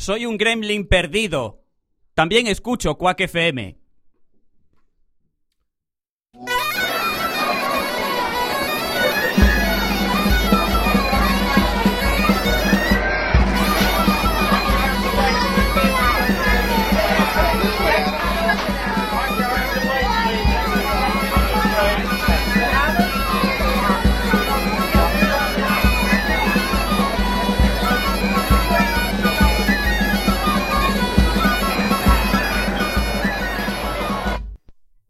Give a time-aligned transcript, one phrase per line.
[0.00, 1.62] Soy un gremlin perdido.
[2.14, 3.79] También escucho Quack FM.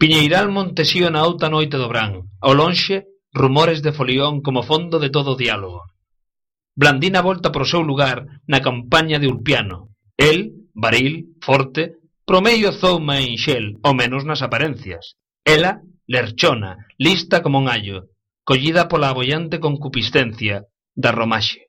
[0.00, 2.24] Piñeiral Montesío na outa noite do Brán.
[2.40, 2.96] ao lonxe,
[3.36, 5.92] rumores de folión como fondo de todo o diálogo.
[6.72, 9.92] Blandina volta pro seu lugar na campaña de Ulpiano.
[10.16, 10.38] El,
[10.72, 15.20] baril, forte, promeio zouma en xel, ao menos nas aparencias.
[15.44, 18.08] Ela, lerchona, lista como un allo,
[18.48, 20.64] collida pola abollante concupiscencia
[20.96, 21.68] da romaxe.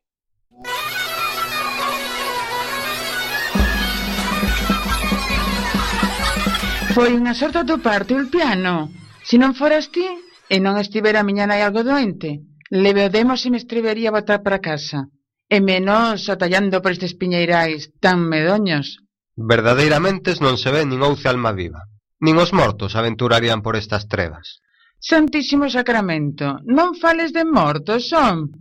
[6.92, 8.92] Foi unha sorte atoparte, piano.
[9.24, 10.04] Se non foras ti,
[10.52, 15.08] e non estivera a miña nai algo doente, levedemos se me estribería botar para casa.
[15.48, 19.00] E menos atallando por estes piñeirais tan medoños.
[19.36, 21.82] Verdadeiramente non se ve nin ouce alma viva.
[22.20, 24.60] Nin os mortos aventurarían por estas trevas.
[25.00, 28.52] Santísimo Sacramento, non fales de mortos, son.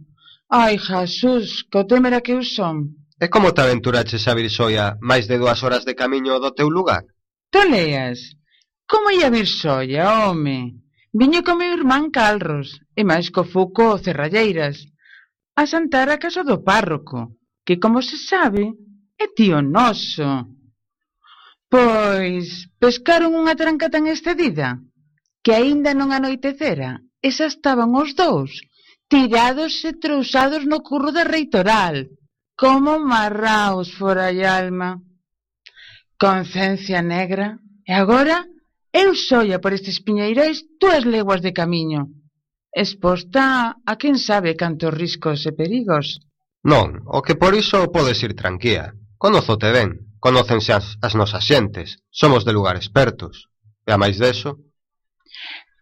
[0.49, 2.95] Ai, Jesús, co temera que eu son.
[3.19, 6.71] E como te aventuraches a vir soia máis de dúas horas de camiño do teu
[6.71, 7.05] lugar?
[7.51, 8.19] Toleas?
[8.91, 10.59] Como ia vir soia, home?
[11.19, 12.69] Viño co meu irmán Calros,
[13.01, 14.77] e máis co Fuco Cerralleiras,
[15.61, 17.19] a santar a casa do párroco,
[17.67, 18.65] que, como se sabe,
[19.19, 20.31] é tío noso.
[21.75, 22.47] Pois,
[22.83, 24.69] pescaron unha tranca tan excedida,
[25.43, 26.91] que aínda non anoitecera,
[27.27, 28.53] e xa estaban os dous,
[29.11, 31.97] tirados e trousados no curro da reitoral,
[32.55, 34.91] como marraos fora a alma.
[36.21, 37.57] Conciencia negra,
[37.89, 38.45] e agora
[38.93, 42.13] eu soia por estes piñeirais túas leguas de camiño,
[42.83, 43.43] exposta
[43.91, 46.21] a quen sabe cantos riscos e perigos.
[46.61, 48.93] Non, o que por iso podes ir tranquía.
[49.17, 53.49] Conozote ben, conócense as, as nosas xentes, somos de lugares expertos.
[53.89, 54.61] E a máis deso?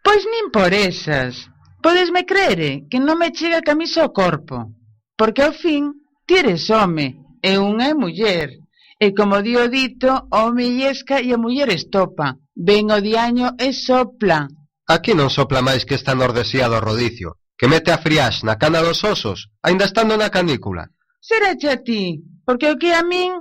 [0.06, 1.50] Pois nin por esas.
[1.82, 4.70] Podesme crere eh, que non me chega a camisa ao corpo,
[5.18, 8.67] porque ao fin ti eres home e unha é muller.
[8.98, 12.34] E como di o dito, o home llesca e a muller estopa.
[12.58, 14.50] Ven o diaño e sopla.
[14.90, 18.82] Aquí non sopla máis que esta nordesía do rodicio, que mete a friax na cana
[18.82, 20.90] dos osos, aínda estando na canícula.
[21.22, 23.38] Serache a ti, porque o que a min...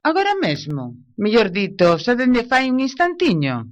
[0.00, 3.68] Agora mesmo, mellor dito, xa dende fai un instantiño.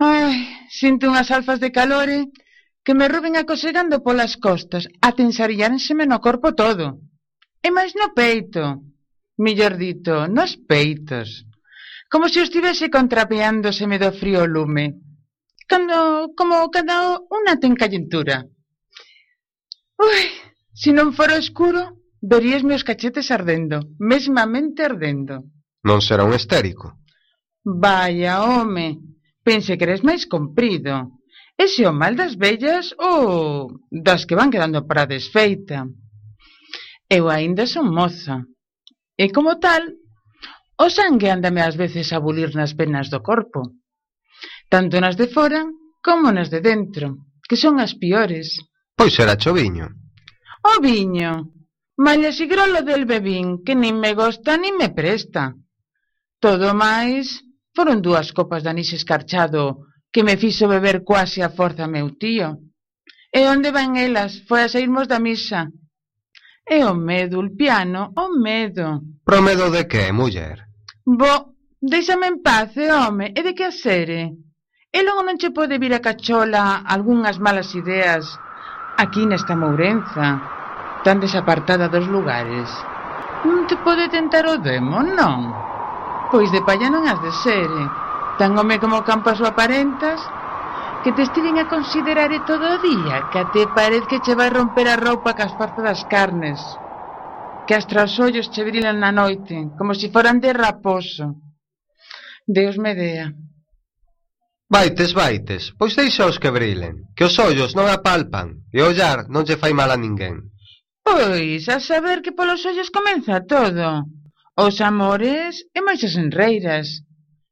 [0.00, 2.32] Ai, sinto unhas alfas de calore
[2.80, 7.04] que me ruben acosegando polas costas, a tensaríanseme no corpo todo.
[7.60, 8.80] E máis no peito.
[9.36, 11.44] Millor dito, nos peitos.
[12.08, 14.96] Como se estivese contrapeándoseme do frío lume.
[15.68, 18.48] Cando, como cando unha ten callentura.
[20.00, 20.22] Ui,
[20.72, 25.44] se non fora escuro, verías meus cachetes ardendo, mesmamente ardendo.
[25.84, 26.96] Non será un estérico?
[27.66, 31.18] Vaya, home, pense que eres máis comprido.
[31.58, 35.88] Ese o mal das vellas ou das que van quedando para desfeita.
[37.08, 38.46] Eu aínda son moza,
[39.16, 39.82] E como tal,
[40.84, 43.60] o sangue andame ás veces a bulir nas venas do corpo,
[44.72, 45.62] tanto nas de fora
[46.06, 47.06] como nas de dentro,
[47.48, 48.60] que son as piores.
[48.98, 49.86] Pois será choviño.
[50.70, 51.56] O viño,
[51.96, 55.56] Malia si grolo del bebín, que nin me gosta nin me presta.
[56.44, 57.40] Todo máis,
[57.72, 62.48] foron dúas copas de anís escarchado que me fixo beber quase a forza meu tío.
[63.32, 64.44] E onde van elas?
[64.48, 65.72] Foi a sairmos da misa,
[66.68, 69.00] É o medo, Ulpiano, o medo.
[69.24, 70.66] Pro medo de que, muller?
[71.06, 74.34] Bo, déixame en paz, eh, home, e de que a sere?
[74.90, 78.26] E logo non che pode vir a cachola algunhas malas ideas
[78.98, 80.42] aquí nesta Mourenza,
[81.06, 82.66] tan desapartada dos lugares.
[83.46, 85.54] Non te pode tentar o demo, non?
[86.34, 87.88] Pois de palla non has de ser, eh?
[88.42, 90.18] Tan home como campo a súa aparentas,
[91.06, 94.50] que te estiven a considerar e todo o día, que até parece que che vai
[94.50, 96.58] romper a roupa cas parte das carnes,
[97.62, 101.38] que as traos ollos che brilan na noite, como se si foran de raposo.
[102.42, 103.30] Deus me dea.
[104.66, 109.46] Vaites, vaites, pois deixa os que brilen, que os ollos non apalpan e ollar non
[109.46, 110.50] lle fai mal a ninguén.
[111.06, 114.10] Pois, a saber que polos ollos comeza todo.
[114.58, 117.05] Os amores e máis as enreiras,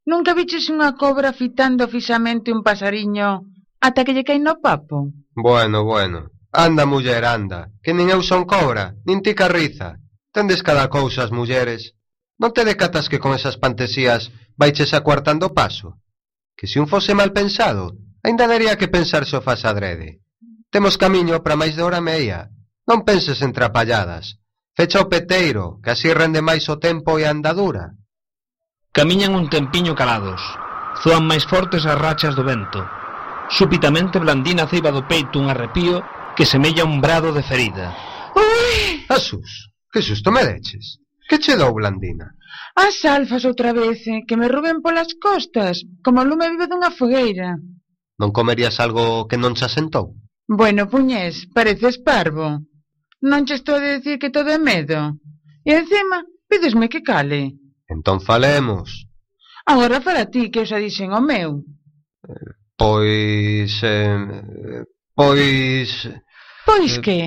[0.04, 3.48] Nunca viches unha cobra fitando fixamente un pasariño
[3.80, 5.08] ata que lle caen no papo?
[5.32, 6.30] Bueno, bueno.
[6.52, 7.72] Anda, muller, anda.
[7.82, 9.98] Que nin eu son cobra, nin ti carriza.
[10.30, 11.96] Tendes cada cousa as mulleres.
[12.38, 14.30] Non te decatas que con esas pantesías
[14.60, 15.98] vaiches acuartando o paso?
[16.54, 20.20] Que se un fose mal pensado, ainda daría que pensar se o fas adrede.
[20.70, 22.52] Temos camiño para máis de hora meia.
[22.84, 24.36] Non penses en trapalladas.
[24.76, 27.94] Fecha o peteiro, que así rende máis o tempo e a andadura.
[28.94, 30.38] Camiñan un tempiño calados.
[31.02, 32.78] Zoan máis fortes as rachas do vento.
[33.50, 35.98] Súpitamente Blandina ceiba do peito un arrepío
[36.38, 37.90] que semella un brado de ferida.
[38.38, 39.02] Ui!
[39.10, 41.02] Asus, que susto me deches.
[41.26, 42.38] Que che dou, Blandina?
[42.78, 46.94] As alfas outra vez, eh, que me ruben polas costas, como o lume vive dunha
[46.94, 47.58] fogueira.
[48.22, 50.14] Non comerías algo que non se asentou?
[50.46, 52.62] Bueno, puñés, pareces parvo.
[53.26, 55.18] Non che estou a dicir que todo é medo.
[55.66, 57.58] E encima, pídesme que cale.
[57.88, 59.06] Entón falemos.
[59.66, 61.64] Agora para ti, que eu xa dixen o meu.
[62.76, 63.72] Pois...
[63.82, 64.84] Eh,
[65.14, 65.88] pois...
[66.64, 67.20] Pois eh, que?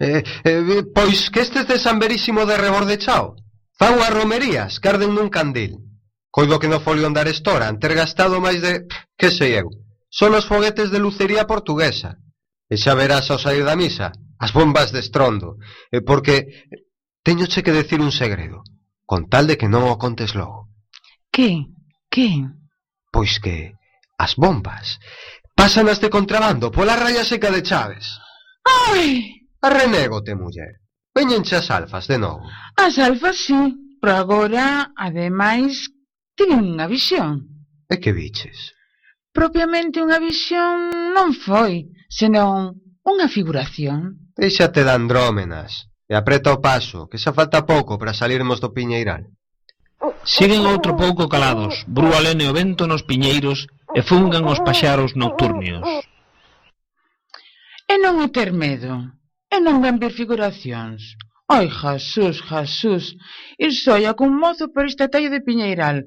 [0.00, 3.36] Eh, eh, pois que estes de San Verísimo de Rebordechao
[3.78, 5.84] fan unhas romerías que arden nun candil.
[6.32, 8.84] Coido que no folio andar estora, ter gastado máis de...
[9.16, 9.68] que sei eu.
[10.12, 12.20] Son os foguetes de lucería portuguesa.
[12.72, 15.56] E xa verás ao sair da misa as bombas de estrondo,
[15.88, 16.68] E eh, porque
[17.24, 18.60] teñoche que decir un segredo
[19.06, 20.68] con tal de que non o contes logo.
[21.30, 21.64] Que?
[22.10, 22.42] Que?
[23.14, 23.78] Pois que
[24.18, 24.98] as bombas
[25.54, 28.06] pasan as de contrabando pola raya seca de Chaves.
[28.66, 29.46] Ai!
[29.62, 30.82] Arrenégote, muller.
[31.14, 32.44] Veñenche as alfas de novo.
[32.76, 33.56] As alfas, sí.
[34.00, 35.88] Pero agora, ademais,
[36.36, 37.48] tiñen unha visión.
[37.88, 38.76] E que biches?
[39.32, 44.30] Propiamente unha visión non foi, senón unha figuración.
[44.36, 45.88] Deixate de andrómenas.
[46.10, 49.22] E apreta o paso, que xa falta pouco para salirmos do piñeiral.
[50.34, 53.58] Siguen outro pouco calados, brúa lene o vento nos piñeiros
[53.98, 55.82] e fungan os paxaros nocturnios.
[57.92, 58.92] E non é ter medo,
[59.54, 61.00] e non ven ver figuracións.
[61.56, 63.04] Ai, Jasús, Jasús,
[63.64, 66.06] ir soia cun mozo por este tallo de piñeiral,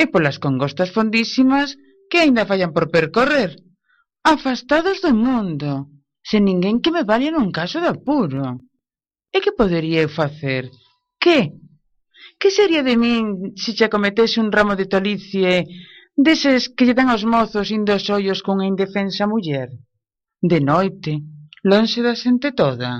[0.00, 1.76] e polas congostas fondísimas
[2.08, 3.50] que aínda fallan por percorrer.
[4.24, 5.92] Afastados do mundo,
[6.28, 8.44] sen ninguén que me valha nun caso de apuro.
[9.34, 10.62] E que podería eu facer?
[11.22, 11.38] Que?
[12.40, 15.52] Que sería de min se che cometese un ramo de tolicie
[16.26, 19.68] deses que lle dan aos mozos indo os ollos cunha indefensa muller?
[20.50, 21.12] De noite,
[21.70, 22.90] lonxe da xente toda.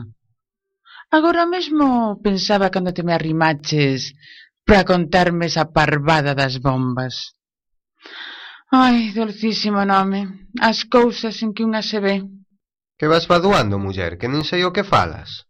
[1.16, 1.86] Agora mesmo
[2.26, 4.14] pensaba cando te me arrimaches
[4.66, 7.14] para contarme esa parvada das bombas.
[8.70, 12.16] Ai, dolcísimo nome, as cousas en que unha se ve.
[12.98, 15.49] Que vas faduando, muller, que nin sei o que falas.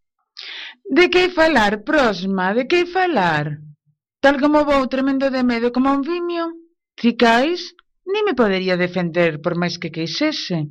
[0.93, 3.63] De que falar, prosma, de que falar?
[4.19, 6.51] Tal como vou tremendo de medo como un vimio,
[6.99, 7.61] ficais,
[8.05, 10.67] ni me podería defender por máis que queixese.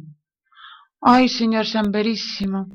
[1.00, 2.68] Ai, señor Sanverísimo,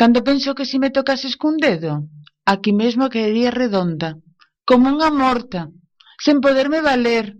[0.00, 2.08] cando penso que si me tocases cun dedo,
[2.48, 4.16] aquí mesmo quedaría redonda,
[4.64, 5.68] como unha morta,
[6.24, 7.36] sen poderme valer.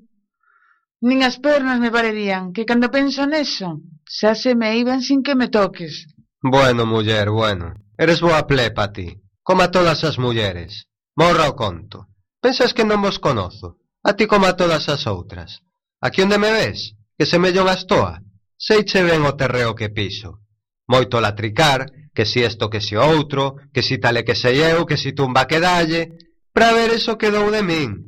[1.01, 5.33] Nin as pernas me valerían, que cando penso neso, xa se me iban sin que
[5.41, 6.05] me toques.
[6.45, 7.81] Bueno, muller, bueno.
[7.97, 10.87] Eres boa plepa ti como a todas as mulleres.
[11.15, 12.09] Morra o conto.
[12.41, 13.83] Pensas que non vos conozo.
[14.03, 15.63] A ti como a todas as outras.
[16.03, 18.19] Aquí onde me ves, que semellon as toa.
[18.59, 20.43] Seiche ben o terreo que piso.
[20.91, 24.97] Moito latricar, que si esto que si outro, que si tale que sei eu, que
[24.97, 26.15] si tumba que dalle,
[26.53, 28.07] para ver eso que dou de min.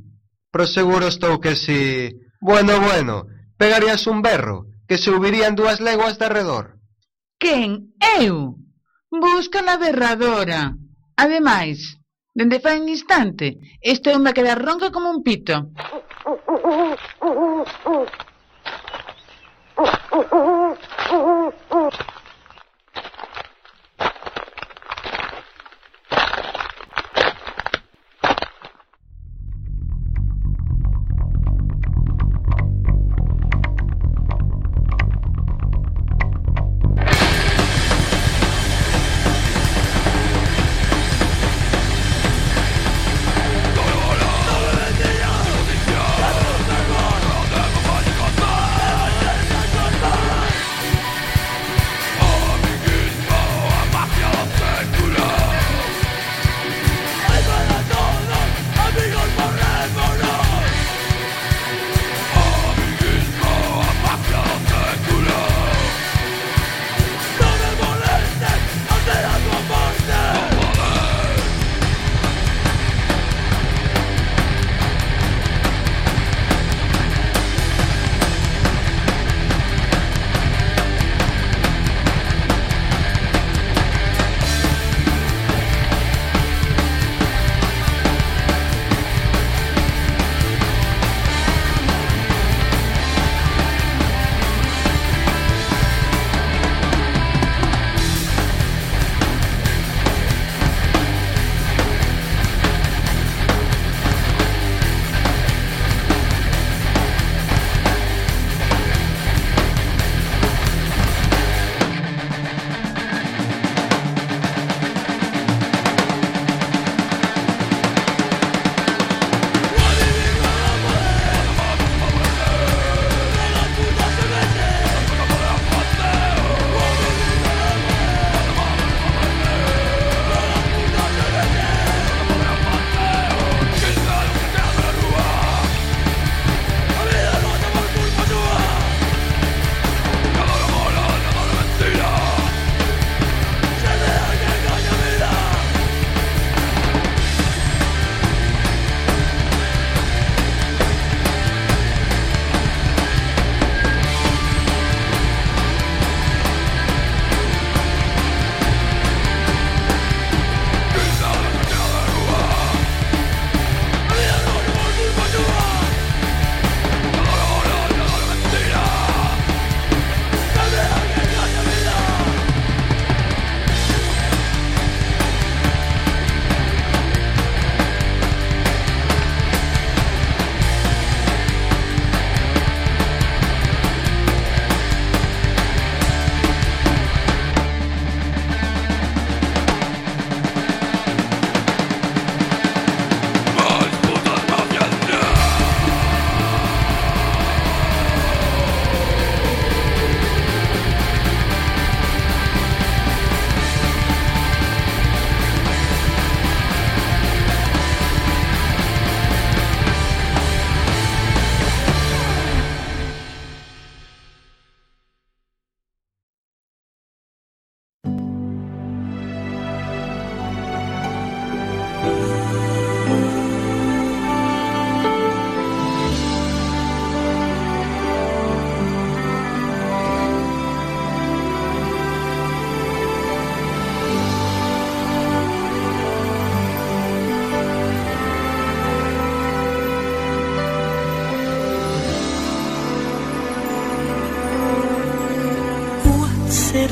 [0.50, 2.14] Pro seguro estou que si...
[2.40, 6.78] Bueno, bueno, pegarías un berro, que se subirían dúas leguas de redor.
[7.38, 7.94] Quen?
[8.20, 8.58] Eu?
[9.10, 10.76] Busca na berradora.
[11.16, 11.78] Ademais,
[12.34, 15.70] dende fai un instante, este é a quedar ronca como un pito.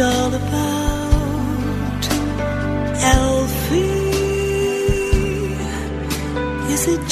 [0.03, 2.03] all about?
[3.15, 4.03] Elfie,
[6.73, 7.12] is it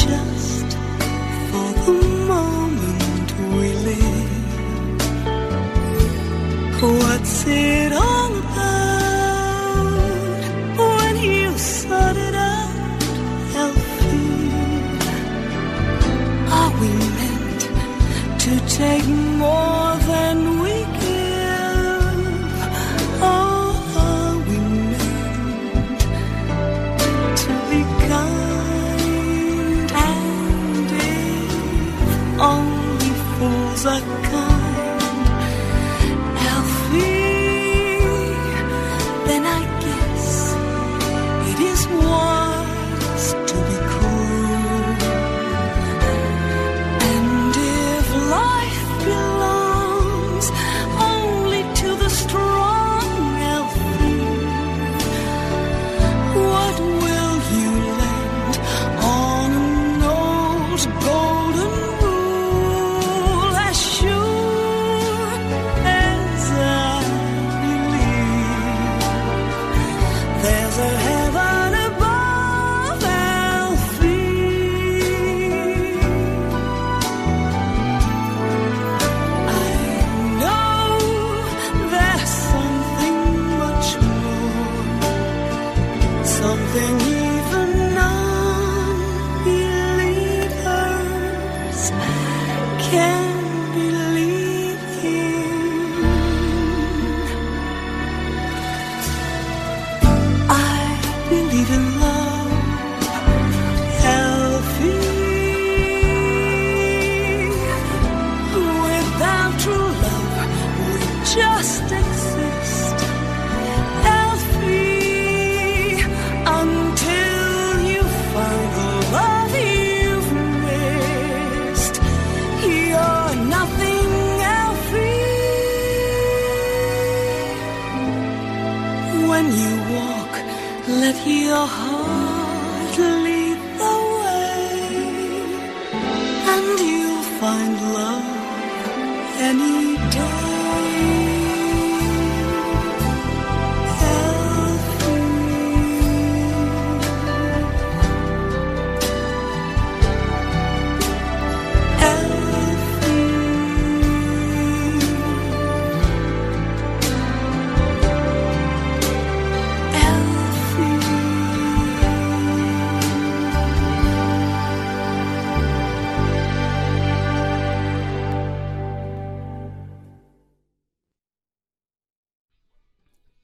[92.92, 93.29] Yeah.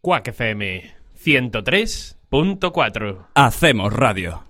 [0.07, 3.27] Quack 103.4.
[3.35, 4.46] Hacemos radio.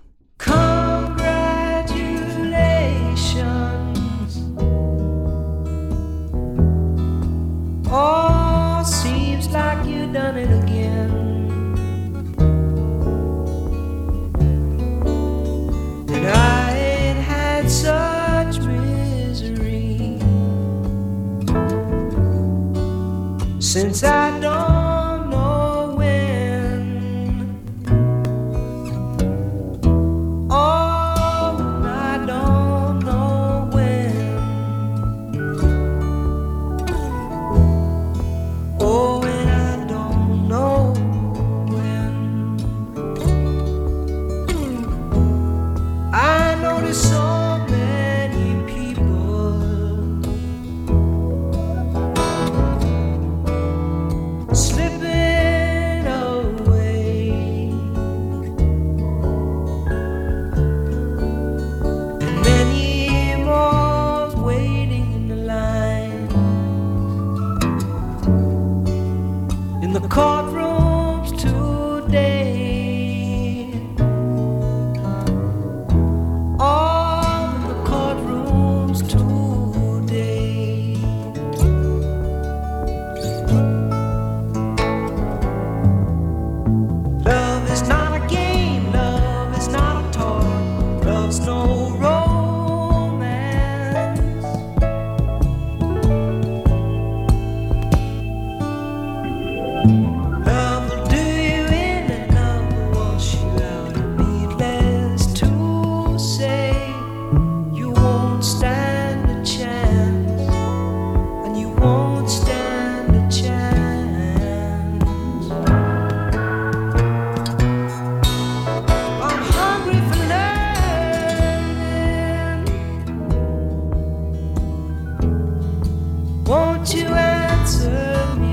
[126.47, 128.46] Won't you answer me?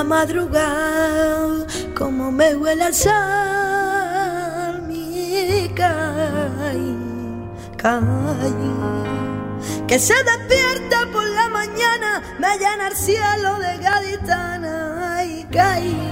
[0.00, 6.96] La madrugada, como me huele el sal, mi caí,
[7.76, 8.72] caí.
[9.86, 16.10] Que se despierta por la mañana, me llena el cielo de gaditana, y caí.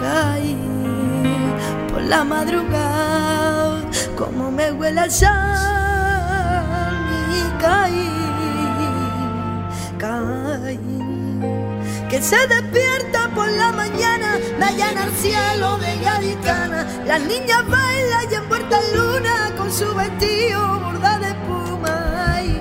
[0.00, 0.58] Caí
[1.92, 3.82] por la madrugada,
[4.18, 5.30] como me huele el sal,
[7.20, 8.09] caí, caí.
[12.20, 16.86] Se despierta por la mañana, me llena el cielo de gaditana.
[17.06, 22.60] Las niñas bailan y envuelta en luna con su vestido bordado de espuma, y.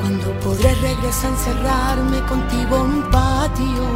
[0.00, 3.86] Cuando podré regresar a encerrarme contigo en un patio.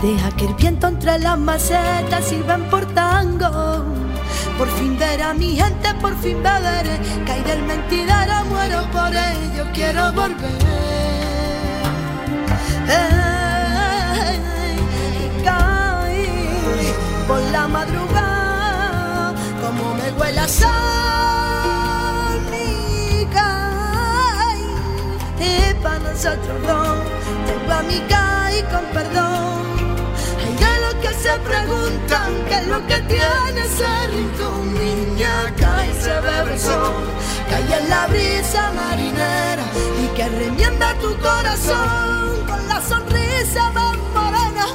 [0.00, 3.89] Deja que el viento entre las macetas sirvan por tango.
[4.60, 7.00] Por fin ver a mi gente, por fin beberé.
[7.24, 10.50] Caí del mentidero, muero por ello, quiero volver.
[12.86, 14.36] Ey,
[15.24, 16.26] y caí
[17.26, 20.70] por la madrugada, como me huele a sal.
[25.40, 26.98] Y para nosotros dos,
[27.46, 28.29] tengo a mi caí
[31.30, 34.74] se preguntan qué es lo que tiene ese rincón.
[34.74, 37.04] Niña, cae y se bebe el sol,
[37.48, 39.64] cae en la brisa marinera
[40.02, 44.66] y que remienda tu corazón con la sonrisa más morena.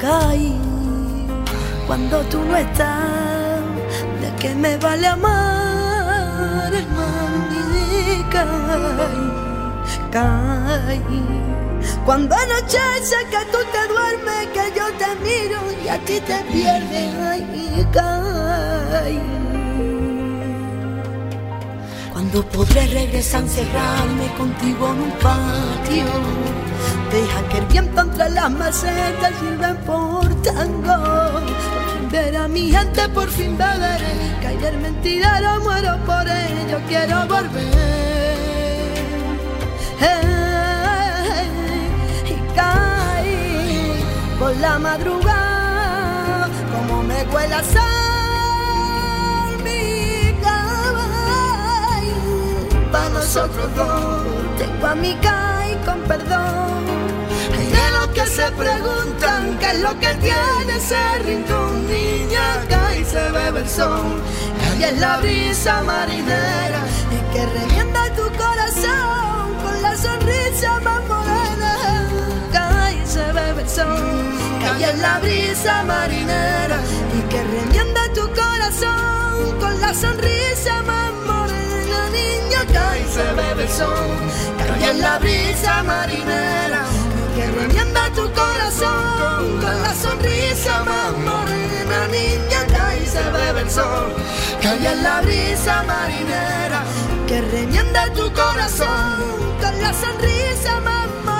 [0.00, 0.56] Caí
[1.86, 3.60] cuando tú no estás,
[4.20, 5.51] de qué me vale amar,
[8.30, 9.26] caí,
[10.10, 11.42] caí.
[12.04, 17.14] Cuando anochece que tú te duermes, que yo te miro y a ti te pierdes,
[17.30, 19.20] ay, caí.
[22.12, 26.61] Cuando podré regresar encerrarme contigo en un patio
[27.12, 32.70] Deja que el viento entre las macetas sirva por tango Por fin ver a mi
[32.70, 34.36] gente, por fin beberé.
[34.40, 38.32] Caer mentidero, muero por ello, quiero volver.
[40.00, 41.48] Hey,
[42.26, 44.04] Y caí
[44.38, 47.92] por la madrugada Como me huele a sal
[49.62, 52.12] mi caballo
[52.90, 54.22] para nosotros dos.
[54.58, 56.84] Tengo a mi Kai con perdón.
[57.56, 63.00] Hay de los que se preguntan qué es lo que tiene ese rincón, niña, cae
[63.00, 64.20] y se bebe el sol.
[64.78, 72.08] Y es la brisa marinera y que revienta tu corazón con la sonrisa más morena.
[72.52, 74.32] Cae se bebe el sol.
[74.78, 76.78] Y es la brisa marinera
[77.16, 81.31] y que revienta tu corazón con la sonrisa más
[82.72, 84.08] barca y se bebe el sol.
[84.66, 86.84] Cambia en la brisa marinera
[87.34, 93.70] que remienda tu corazón con la sonrisa más morena, niña, cae y se bebe el
[93.70, 94.12] sol.
[94.62, 96.84] Cambia en la brisa marinera
[97.26, 99.20] que remienda tu corazón
[99.60, 101.31] con la sonrisa más morena.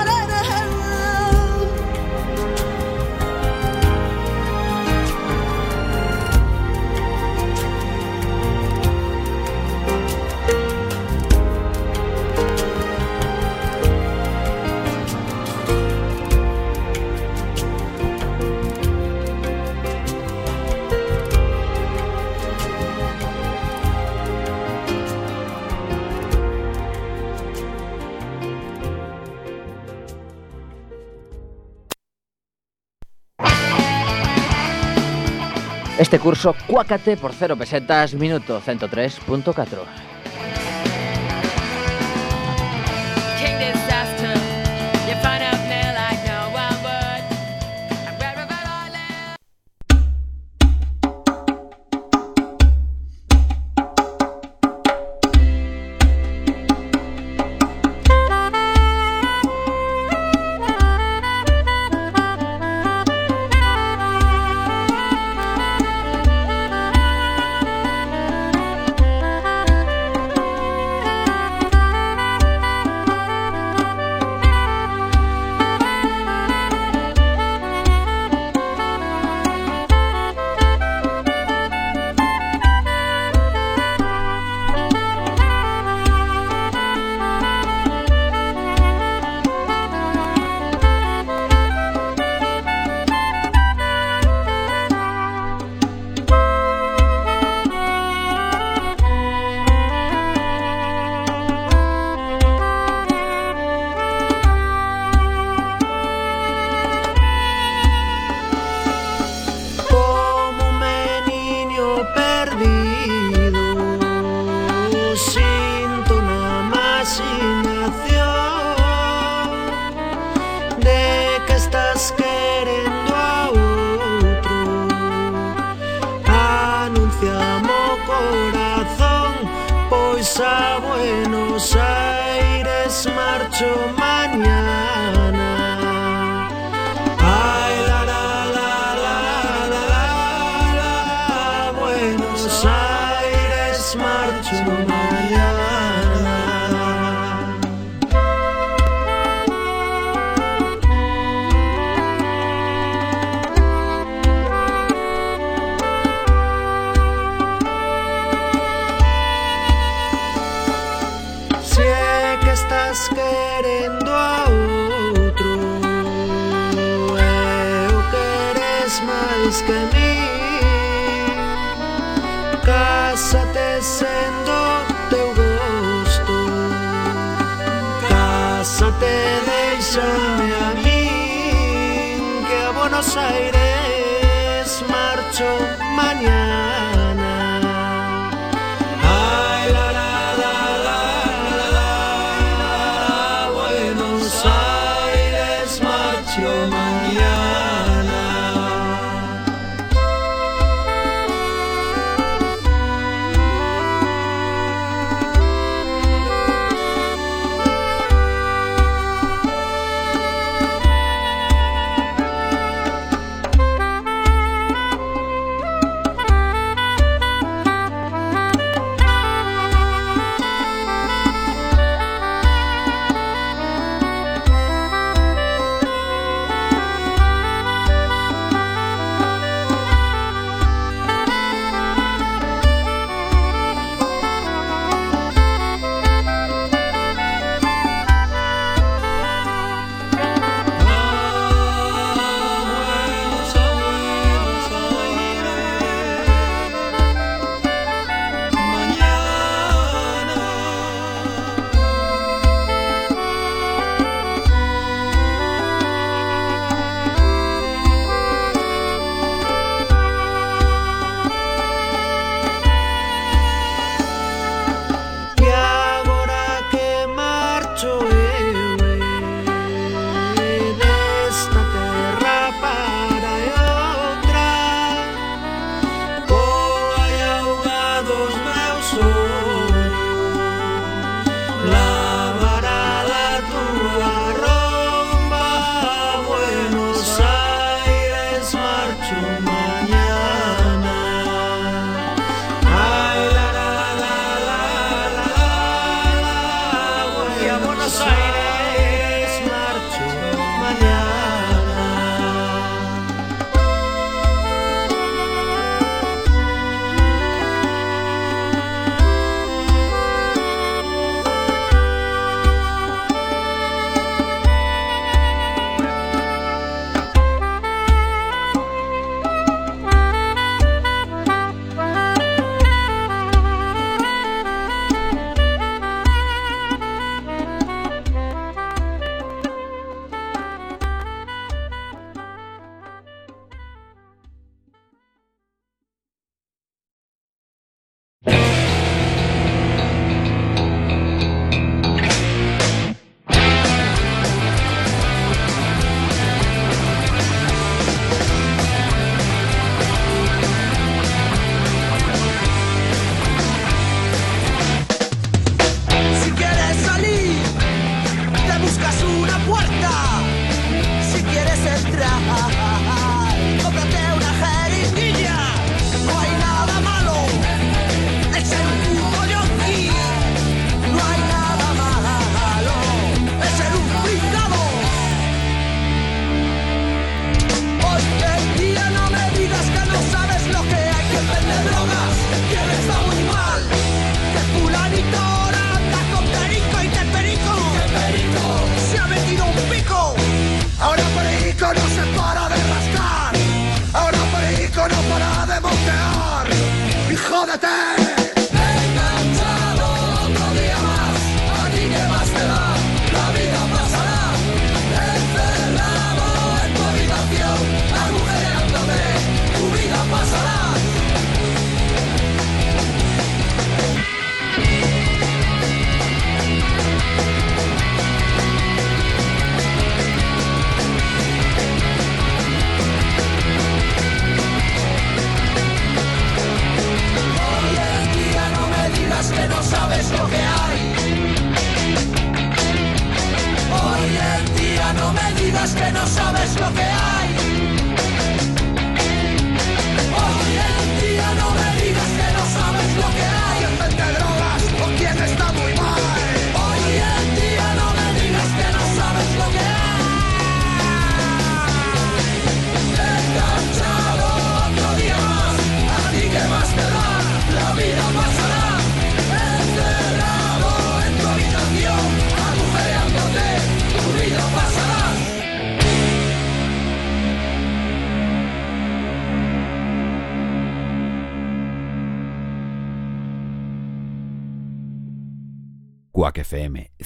[36.03, 40.12] Este curso, cuácate por 0 pesetas, minuto 103.4.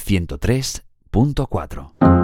[0.08, 2.17] 103.4.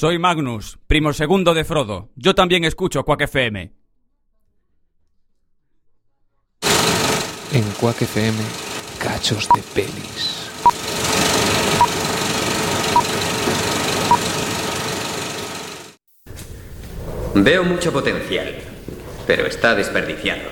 [0.00, 2.08] Soy Magnus, primo segundo de Frodo.
[2.16, 3.70] Yo también escucho Quack FM.
[7.52, 8.38] En Quack FM,
[8.98, 10.50] cachos de pelis.
[17.34, 18.54] Veo mucho potencial,
[19.26, 20.48] pero está desperdiciado.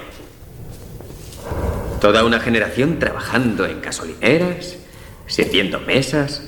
[2.03, 4.77] Toda una generación trabajando en gasolineras,
[5.27, 6.43] sirviendo mesas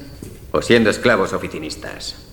[0.53, 2.27] o siendo esclavos oficinistas.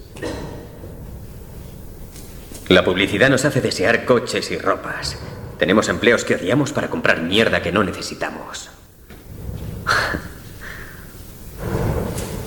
[2.69, 5.17] La publicidad nos hace desear coches y ropas.
[5.57, 8.69] Tenemos empleos que odiamos para comprar mierda que no necesitamos.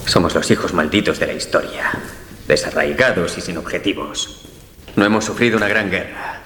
[0.04, 1.90] Somos los hijos malditos de la historia,
[2.46, 4.42] desarraigados y sin objetivos.
[4.94, 6.42] No hemos sufrido una gran guerra,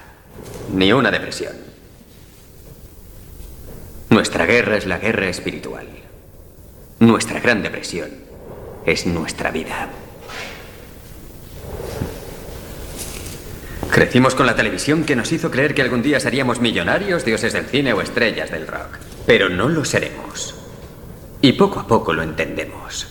[0.71, 1.53] ni una depresión.
[4.09, 5.87] Nuestra guerra es la guerra espiritual.
[6.99, 8.09] Nuestra gran depresión
[8.85, 9.89] es nuestra vida.
[13.95, 17.63] Crecimos con la televisión que nos hizo creer que algún día seríamos millonarios, dioses del
[17.63, 18.99] cine o estrellas del rock.
[19.25, 20.53] Pero no lo seremos.
[21.39, 23.07] Y poco a poco lo entendemos.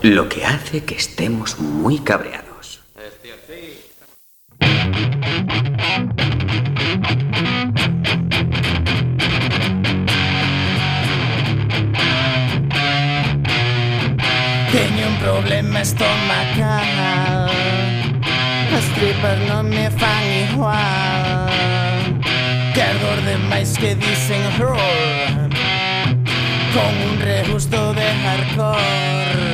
[0.00, 2.80] Lo que hace que estemos muy cabreados.
[14.72, 17.19] Teño un problema estomacal
[19.00, 21.48] tripas non me fan igual.
[22.74, 25.48] Que ardor de máis que dicen roar
[26.74, 29.48] Con un regusto de hardcore.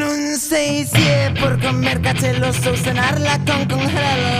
[0.00, 0.18] Non
[0.48, 4.36] sei se é por comer cachelos ou cenarla con congelo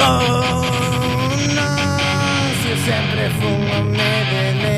[0.00, 0.64] Oh,
[2.60, 4.77] se eu sempre fun home de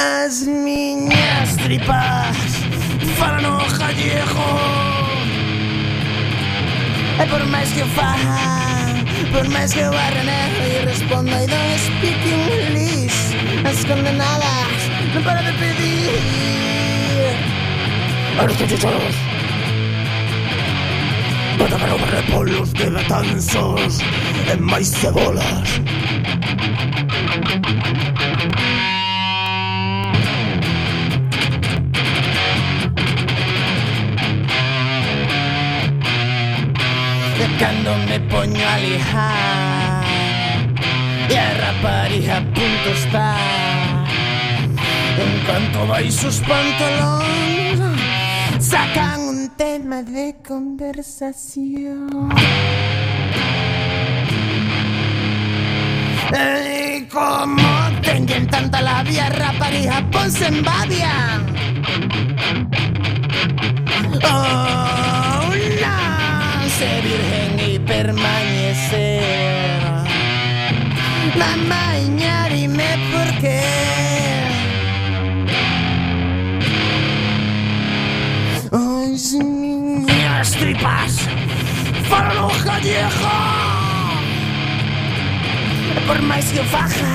[0.00, 2.64] As miñas tripas
[3.20, 4.48] falan o gallego
[7.20, 10.24] E por máis que o fajan, por máis que o barren
[10.64, 13.36] E respondo I don't speak English.
[13.68, 14.80] As condenadas
[15.12, 17.36] non para de pedir.
[18.40, 19.14] A los chuchuchos
[21.60, 24.00] Para para repolos de latanzos
[24.48, 25.76] E máis cebolas
[37.50, 40.04] E cando me poño a lijar
[41.28, 43.36] E a rapariga a punto está.
[45.18, 47.80] En canto vais os pantalóns
[48.60, 52.30] Sacan un tema de conversación.
[56.32, 61.40] E como teñen tanta labia rapariga Ponse en babia
[64.22, 65.09] Oh,
[66.80, 69.70] Ser virgen y permanecer.
[71.36, 71.90] Mamá,
[72.48, 73.60] dime por qué
[78.72, 81.28] Ay, si miñas tripas
[82.08, 83.34] Falan o gallego
[85.96, 87.12] E Por máis que faja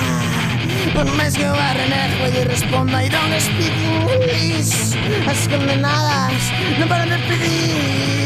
[0.94, 4.94] Por máis que o arrenejo E respondo I don't speak English
[5.26, 8.25] As condenadas Non paran de pedir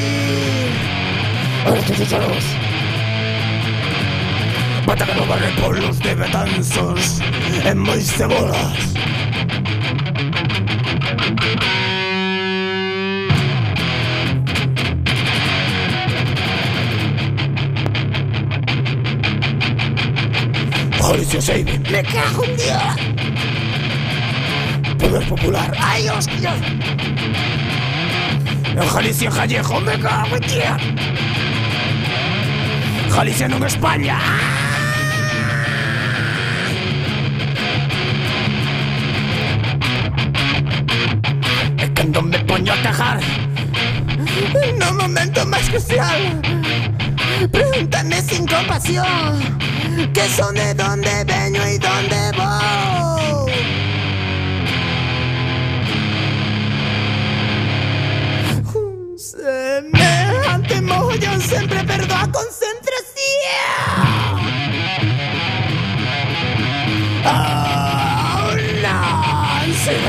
[1.96, 2.44] Chuchados
[4.86, 7.20] Bota que non va repolos de betanzos
[7.64, 9.00] E máis cebolas
[21.40, 22.82] Seide Me cago en Dios
[24.98, 25.72] Poder Popular.
[25.80, 26.54] Ay, hostia
[28.76, 29.80] En Galicia Callejo.
[29.80, 30.76] Me cago en Dios
[33.10, 34.16] Galicia non España.
[41.76, 43.18] E cando me poño a cagar
[44.78, 46.40] No momento máis crucial
[47.50, 49.36] Pregúntame sin compasión.
[50.14, 53.00] Que son de donde veño y donde vou
[59.20, 62.26] semejante mogollón sempre perdo a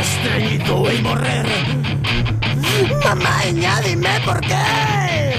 [0.02, 1.46] estreñido el morrer.
[3.04, 5.36] Mamá, añádime por qué.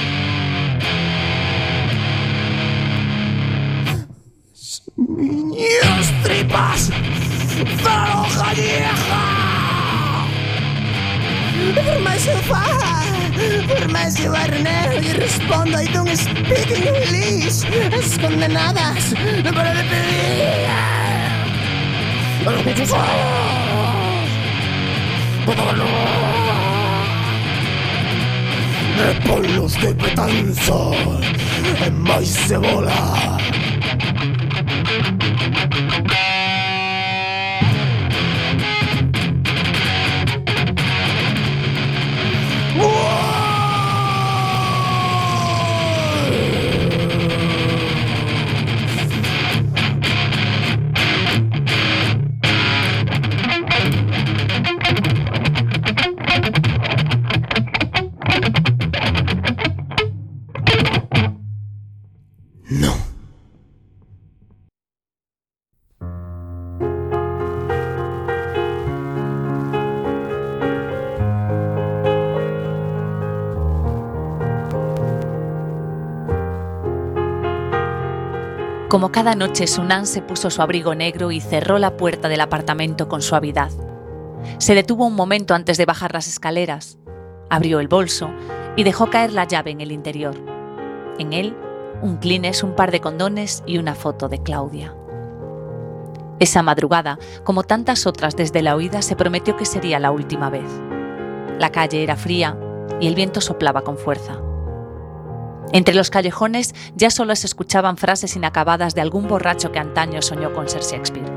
[4.97, 6.91] Miñas tripas,
[7.83, 9.23] faroja vieja.
[11.75, 13.03] Permiso, faja.
[13.69, 17.65] Permiso, Bernero, y respondo, I don't speak English.
[17.93, 20.63] Es condenadas, no para de pedir.
[22.45, 22.75] ¡Lo que
[29.27, 30.97] polos de Betanzos
[31.87, 33.39] en máis cebola.
[78.93, 83.09] Como cada noche, Sunan se puso su abrigo negro y cerró la puerta del apartamento
[83.09, 83.71] con suavidad.
[84.59, 86.99] Se detuvo un momento antes de bajar las escaleras,
[87.49, 88.29] abrió el bolso
[88.77, 90.35] y dejó caer la llave en el interior.
[91.19, 91.57] En él,
[92.03, 94.95] un Kleenex, un par de condones y una foto de Claudia.
[96.39, 100.71] Esa madrugada, como tantas otras desde la oída, se prometió que sería la última vez.
[101.59, 102.59] La calle era fría
[103.01, 104.43] y el viento soplaba con fuerza.
[105.73, 110.53] Entre los callejones ya solo se escuchaban frases inacabadas de algún borracho que antaño soñó
[110.53, 111.33] con ser Shakespeare.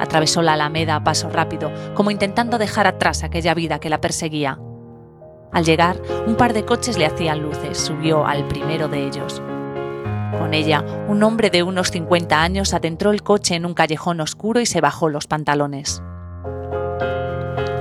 [0.00, 4.58] Atravesó la alameda a paso rápido, como intentando dejar atrás aquella vida que la perseguía.
[5.52, 9.40] Al llegar, un par de coches le hacían luces, subió al primero de ellos.
[10.38, 14.60] Con ella, un hombre de unos 50 años adentró el coche en un callejón oscuro
[14.60, 16.02] y se bajó los pantalones.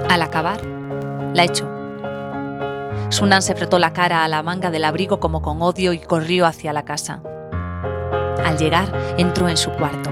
[0.09, 0.61] Al acabar,
[1.33, 1.80] la echó.
[3.11, 6.45] Sunan se frotó la cara a la manga del abrigo como con odio y corrió
[6.45, 7.21] hacia la casa.
[8.43, 10.09] Al llegar, entró en su cuarto.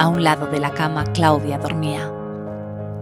[0.00, 2.12] A un lado de la cama, Claudia dormía.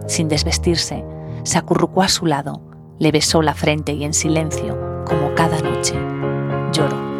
[0.05, 1.03] Sin desvestirse,
[1.41, 2.61] se acurrucó a su lado,
[2.99, 5.95] le besó la frente y en silencio, como cada noche,
[6.71, 7.10] lloró.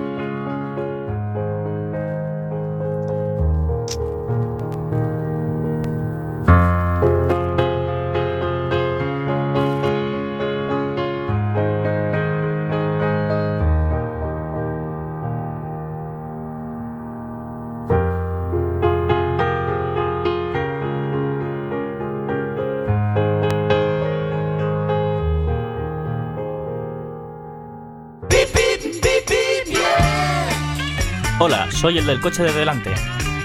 [31.43, 32.93] Hola, soy el del coche de delante.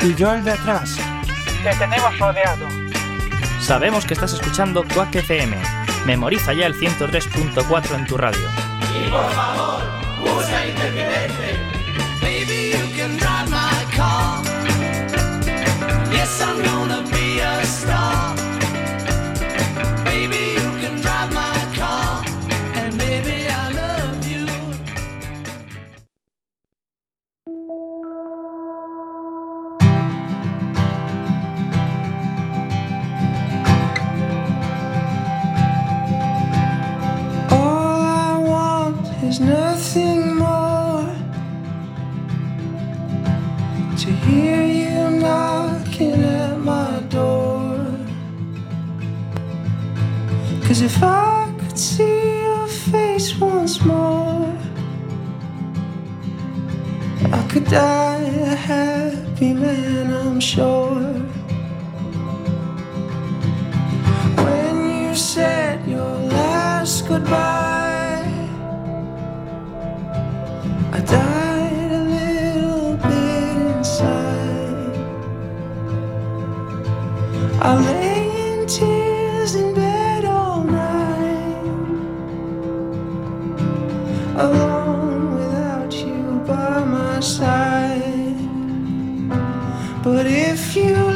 [0.03, 0.99] Y yo el de atrás.
[1.63, 2.69] Te tenemos rodeado.
[3.59, 5.57] Sabemos que estás escuchando Quack FM.
[6.05, 8.47] Memoriza ya el 103.4 en tu radio.
[8.95, 9.66] Y por favor,
[90.07, 91.16] But if you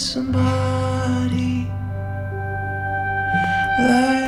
[0.00, 1.68] somebody
[3.78, 4.19] like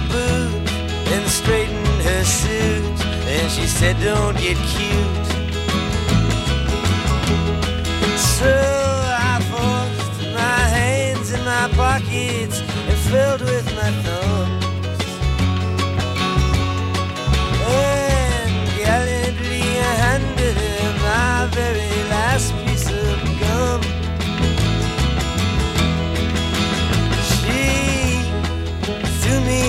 [0.00, 0.50] her
[1.14, 2.98] and straightened her suit.
[3.26, 5.28] And she said, Don't get cute.
[8.36, 8.52] So
[9.30, 14.64] I forced my hands in my pockets and filled with my thumbs.
[17.66, 22.52] And gallantly I handed her my very last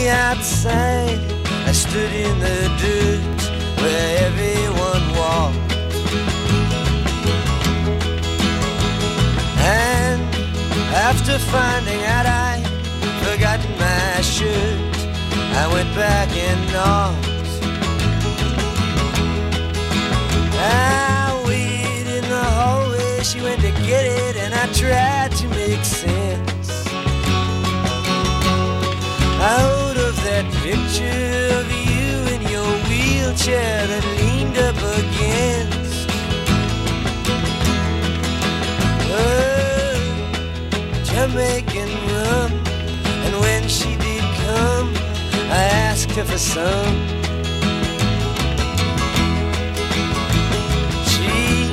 [0.10, 1.20] outside.
[1.66, 3.42] I stood in the dirt
[3.82, 5.74] where everyone walked.
[9.60, 10.22] And
[11.10, 12.64] after finding out I'd
[13.26, 14.96] forgotten my shirt,
[15.62, 17.28] I went back and knocked.
[20.60, 25.48] Ah, I waited in the hallway, she went to get it, and I tried to
[25.50, 26.48] make sense
[29.40, 29.87] out of
[30.38, 36.08] that picture of you in your wheelchair that leaned up against
[39.10, 39.98] her
[41.10, 42.52] Jamaican rum.
[43.26, 44.94] And when she did come,
[45.50, 46.96] I asked her for some.
[51.14, 51.66] She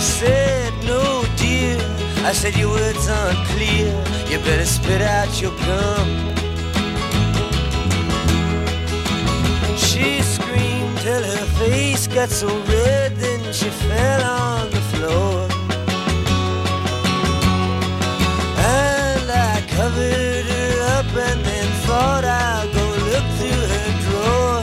[0.00, 1.02] said, No,
[1.36, 1.76] dear.
[2.24, 3.92] I said, Your words aren't clear.
[4.30, 6.29] You better spit out your gum.
[12.14, 15.46] Got so red, then she fell on the floor.
[18.58, 24.62] And I covered her up and then thought I'll go look through her drawer.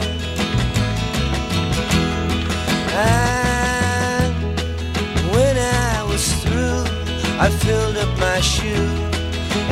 [3.00, 4.34] And
[5.32, 6.84] when I was through,
[7.40, 8.90] I filled up my shoe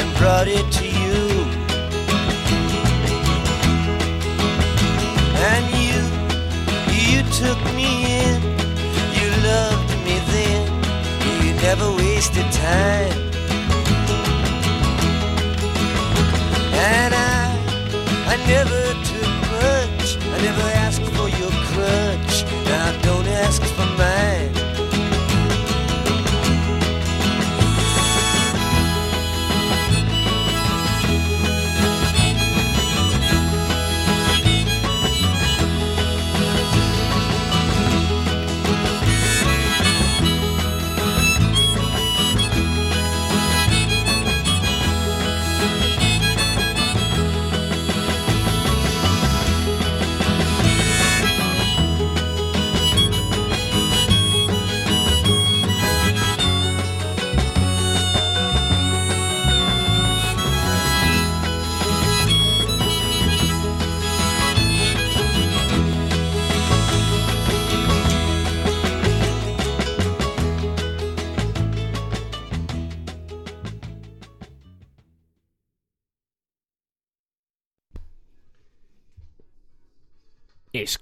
[0.00, 1.44] and brought it to you.
[5.48, 5.85] And you
[7.36, 8.40] took me in,
[9.12, 10.64] you loved me then,
[11.44, 13.12] you never wasted time.
[16.72, 17.52] And I,
[18.32, 18.80] I never
[19.10, 24.55] took much, I never asked for your crutch, now don't ask for mine.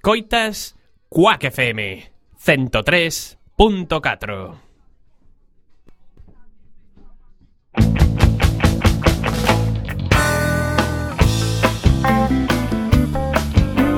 [0.05, 0.77] Escoitas
[1.09, 4.64] Cuac FM 103.4